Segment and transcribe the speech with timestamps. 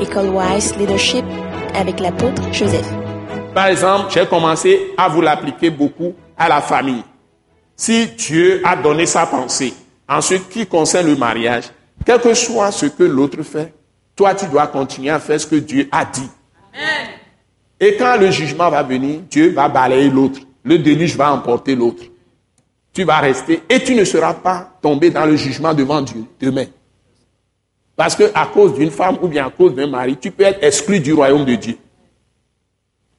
[0.00, 1.24] École Wise Leadership
[1.74, 2.86] avec l'apôtre Joseph.
[3.54, 7.02] Par exemple, j'ai commencé à vous l'appliquer beaucoup à la famille.
[7.74, 9.72] Si Dieu a donné sa pensée
[10.08, 11.64] en ce qui concerne le mariage,
[12.04, 13.72] quel que soit ce que l'autre fait,
[14.14, 16.28] toi tu dois continuer à faire ce que Dieu a dit.
[17.80, 20.40] Et quand le jugement va venir, Dieu va balayer l'autre.
[20.62, 22.02] Le déluge va emporter l'autre.
[22.92, 26.66] Tu vas rester et tu ne seras pas tombé dans le jugement devant Dieu demain.
[27.96, 30.62] Parce que à cause d'une femme ou bien à cause d'un mari, tu peux être
[30.62, 31.78] exclu du royaume de Dieu.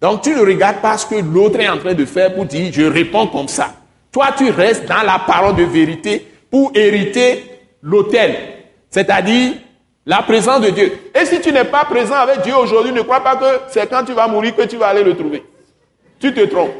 [0.00, 2.70] Donc tu ne regardes pas ce que l'autre est en train de faire pour dire
[2.72, 3.74] je réponds comme ça.
[4.12, 7.44] Toi tu restes dans la parole de vérité pour hériter
[7.82, 8.36] l'autel,
[8.90, 9.54] c'est-à-dire
[10.04, 10.92] la présence de Dieu.
[11.14, 14.04] Et si tu n'es pas présent avec Dieu aujourd'hui, ne crois pas que c'est quand
[14.04, 15.42] tu vas mourir que tu vas aller le trouver.
[16.20, 16.72] Tu te trompes.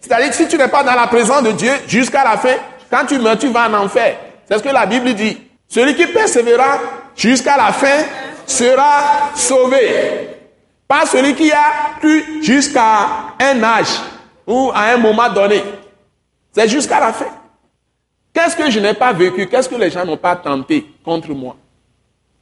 [0.00, 2.54] C'est-à-dire que si tu n'es pas dans la présence de Dieu jusqu'à la fin,
[2.90, 4.16] quand tu meurs, tu vas en enfer.
[4.48, 5.38] C'est ce que la Bible dit.
[5.68, 6.78] Celui qui persévérera
[7.20, 8.04] jusqu'à la fin
[8.46, 10.28] sera sauvé.
[10.88, 14.00] Pas celui qui a cru jusqu'à un âge
[14.46, 15.62] ou à un moment donné.
[16.52, 17.28] C'est jusqu'à la fin.
[18.32, 19.46] Qu'est-ce que je n'ai pas vécu?
[19.46, 21.56] Qu'est-ce que les gens n'ont pas tenté contre moi?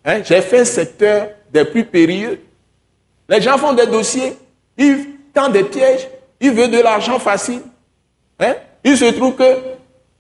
[0.05, 0.21] Hein?
[0.25, 2.41] J'ai fait un secteur des plus périlleux.
[3.29, 4.37] Les gens font des dossiers,
[4.77, 6.09] ils tendent des pièges,
[6.41, 7.63] ils veulent de l'argent facile.
[8.39, 8.55] Hein?
[8.85, 9.59] Il se trouve que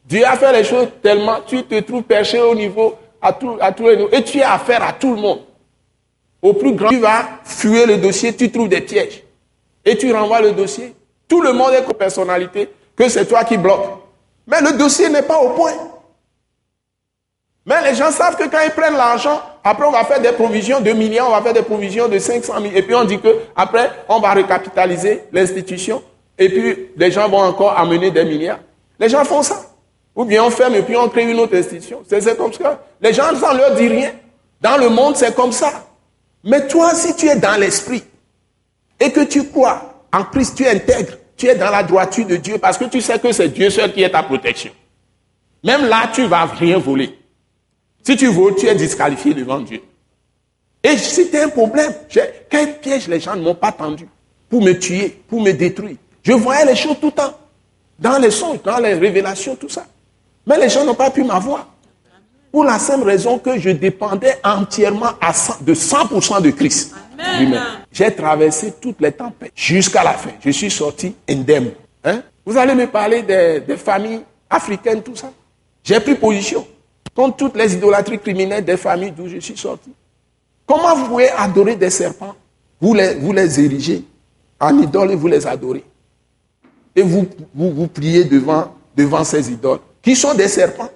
[0.05, 3.28] Dieu a fait les choses tellement, tu te trouves perché au niveau, à,
[3.61, 5.41] à tous les niveaux, et tu as affaire à tout le monde.
[6.41, 9.25] Au plus grand, tu vas fuir le dossier, tu trouves des pièges.
[9.84, 10.94] Et tu renvoies le dossier.
[11.27, 13.88] Tout le monde est comme personnalité, que c'est toi qui bloques.
[14.47, 15.72] Mais le dossier n'est pas au point.
[17.66, 20.80] Mais les gens savent que quand ils prennent l'argent, après on va faire des provisions
[20.80, 22.75] de millions, on va faire des provisions de 500 000.
[22.75, 26.03] Et puis on dit que après on va recapitaliser l'institution.
[26.38, 28.60] Et puis les gens vont encore amener des milliards.
[28.98, 29.60] Les gens font ça.
[30.19, 32.02] Ou bien on ferme et puis on crée une autre institution.
[32.08, 32.83] C'est comme ça.
[33.00, 34.11] Les gens, ne leur dit rien.
[34.60, 35.86] Dans le monde, c'est comme ça.
[36.42, 38.02] Mais toi, si tu es dans l'esprit
[38.98, 42.34] et que tu crois en Christ, tu es intègre, tu es dans la droiture de
[42.34, 44.72] Dieu parce que tu sais que c'est Dieu seul qui est ta protection.
[45.62, 47.16] Même là, tu ne vas rien voler.
[48.03, 49.82] Si tu voles, tu es disqualifié devant Dieu.
[50.82, 51.94] Et c'était un problème.
[52.50, 54.09] Quel piège les gens ne m'ont pas tendu
[54.50, 55.97] pour me tuer, pour me détruire.
[56.25, 57.38] Je voyais les choses tout le temps.
[58.00, 59.87] Dans les songes, dans les révélations, tout ça.
[60.48, 61.69] Mais les gens n'ont pas pu m'avoir.
[62.50, 66.94] Pour la simple raison que je dépendais entièrement à de 100% de Christ.
[67.92, 70.31] J'ai traversé toutes les tempêtes jusqu'à la fin.
[70.42, 71.72] Je suis sorti indemne.
[72.03, 72.22] Hein?
[72.47, 75.31] Vous allez me parler des, des familles africaines, tout ça.
[75.84, 76.66] J'ai pris position
[77.14, 79.91] contre toutes les idolâtries criminelles des familles d'où je suis sorti.
[80.66, 82.34] Comment vous pouvez adorer des serpents?
[82.81, 84.04] Vous les, vous les érigez
[84.60, 85.84] en idoles et vous les adorez.
[86.97, 90.91] Et vous, vous, vous priez devant, devant ces idoles, qui sont des serpents.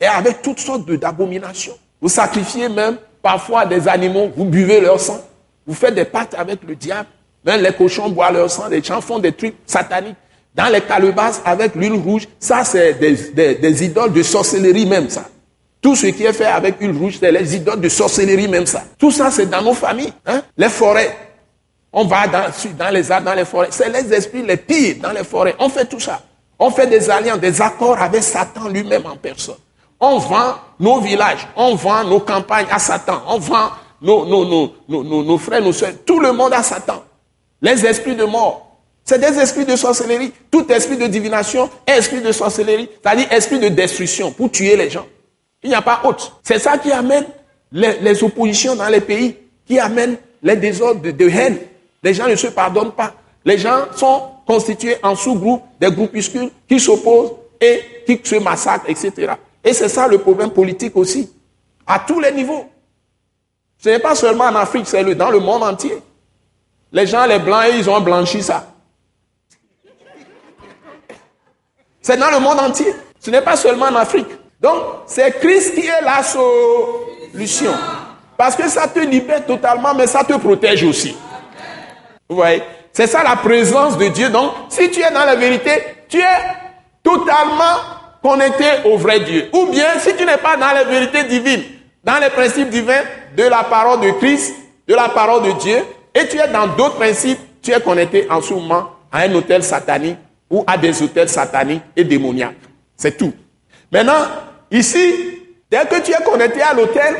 [0.00, 1.76] Et avec toutes sortes d'abominations.
[2.00, 5.20] Vous sacrifiez même parfois des animaux, vous buvez leur sang.
[5.66, 7.08] Vous faites des pactes avec le diable.
[7.44, 10.16] Même les cochons boivent leur sang, les gens font des trucs sataniques.
[10.54, 15.26] Dans les calebasses avec l'huile rouge, ça c'est des, des, idoles de sorcellerie même ça.
[15.80, 18.82] Tout ce qui est fait avec l'huile rouge, c'est les idoles de sorcellerie même ça.
[18.98, 20.12] Tout ça c'est dans nos familles.
[20.26, 20.42] Hein?
[20.56, 21.16] Les forêts.
[21.92, 22.46] On va dans,
[22.78, 23.68] dans les arbres, dans les forêts.
[23.70, 25.54] C'est les esprits les pires dans les forêts.
[25.58, 26.20] On fait tout ça.
[26.62, 29.56] On fait des alliances, des accords avec Satan lui-même en personne.
[29.98, 33.70] On vend nos villages, on vend nos campagnes à Satan, on vend
[34.02, 37.02] nos, nos, nos, nos frères, nos soeurs, tout le monde à Satan.
[37.62, 38.70] Les esprits de mort,
[39.04, 40.32] c'est des esprits de sorcellerie.
[40.50, 44.90] Tout esprit de divination est esprit de sorcellerie, c'est-à-dire esprit de destruction pour tuer les
[44.90, 45.06] gens.
[45.62, 46.40] Il n'y a pas autre.
[46.42, 47.24] C'est ça qui amène
[47.72, 51.58] les, oppositions dans les pays, qui amène les désordres de, de haine.
[52.02, 53.14] Les gens ne se pardonnent pas.
[53.44, 59.34] Les gens sont constitués en sous-groupes, des groupuscules qui s'opposent et qui se massacrent, etc.
[59.62, 61.32] Et c'est ça le problème politique aussi,
[61.86, 62.64] à tous les niveaux.
[63.78, 65.96] Ce n'est pas seulement en Afrique, c'est dans le monde entier.
[66.90, 68.66] Les gens, les blancs, ils ont blanchi ça.
[72.02, 72.92] C'est dans le monde entier.
[73.20, 74.26] Ce n'est pas seulement en Afrique.
[74.60, 77.72] Donc, c'est Christ qui est la solution.
[78.36, 81.16] Parce que ça te libère totalement, mais ça te protège aussi.
[82.28, 82.62] Vous voyez?
[82.92, 84.28] C'est ça la présence de Dieu.
[84.30, 85.70] Donc, si tu es dans la vérité,
[86.08, 86.38] tu es
[87.02, 87.76] totalement
[88.22, 89.48] connecté au vrai Dieu.
[89.52, 91.62] Ou bien, si tu n'es pas dans la vérité divine,
[92.04, 93.02] dans les principes divins
[93.36, 94.54] de la parole de Christ,
[94.88, 95.78] de la parole de Dieu,
[96.14, 99.62] et tu es dans d'autres principes, tu es connecté en ce moment à un hôtel
[99.62, 100.18] satanique
[100.50, 102.56] ou à des hôtels sataniques et démoniaques.
[102.96, 103.32] C'est tout.
[103.92, 104.26] Maintenant,
[104.70, 105.14] ici,
[105.70, 107.16] dès que tu es connecté à l'hôtel,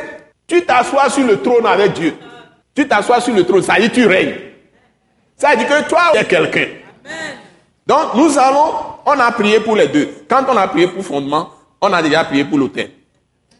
[0.47, 2.13] tu t'assois sur le trône avec Dieu.
[2.75, 4.50] Tu t'assois sur le trône, ça y est, tu règnes.
[5.41, 6.67] Ça dit que toi, tu es quelqu'un.
[7.87, 8.73] Donc, nous allons,
[9.07, 10.07] on a prié pour les deux.
[10.29, 11.49] Quand on a prié pour fondement,
[11.81, 12.91] on a déjà prié pour l'autel.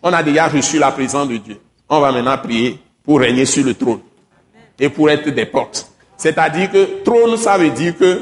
[0.03, 1.59] On a déjà reçu la présence de Dieu.
[1.89, 4.01] On va maintenant prier pour régner sur le trône
[4.79, 5.87] et pour être des portes.
[6.17, 8.21] C'est-à-dire que trône, ça veut dire que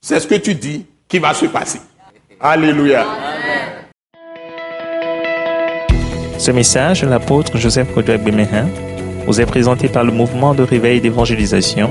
[0.00, 1.82] c'est ce que tu dis qui va se passer.
[2.40, 3.04] Alléluia.
[6.38, 8.66] Ce message, l'apôtre Joseph Kodouak Bemehin,
[9.26, 11.90] vous est présenté par le mouvement de réveil d'évangélisation,